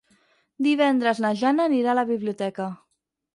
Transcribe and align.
Divendres 0.67 1.21
na 1.25 1.31
Jana 1.41 1.67
anirà 1.73 1.93
a 1.93 1.97
la 2.01 2.07
biblioteca. 2.13 2.69